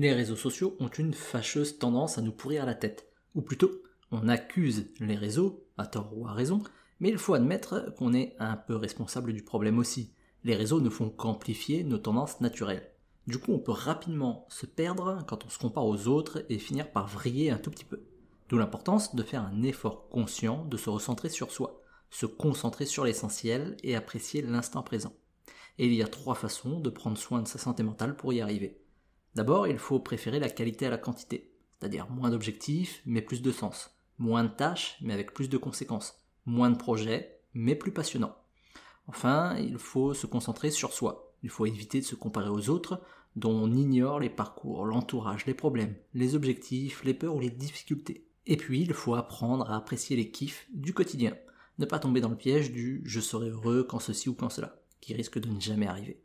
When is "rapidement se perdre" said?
13.72-15.24